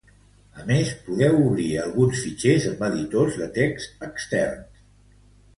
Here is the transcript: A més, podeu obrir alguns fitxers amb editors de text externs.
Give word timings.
A 0.61 0.63
més, 0.69 0.93
podeu 1.09 1.35
obrir 1.49 1.67
alguns 1.83 2.23
fitxers 2.23 2.67
amb 2.71 2.83
editors 2.89 3.39
de 3.43 3.49
text 3.59 4.07
externs. 4.09 4.85